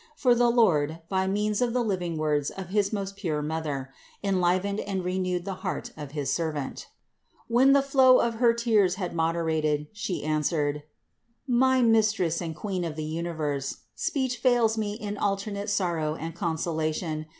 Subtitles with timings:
[0.15, 3.91] For the Lord, by means of the living words of his most pure Mother,
[4.23, 6.87] enlivened and renewed the heart of his servant.
[7.47, 10.81] When the flow of her tears had moderated, she answered:
[11.47, 17.27] "My Mistress and Queen of the universe, speech fails me in alternate sorrow and consolation.